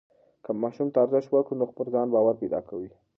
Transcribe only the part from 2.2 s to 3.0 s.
پیدا کوي.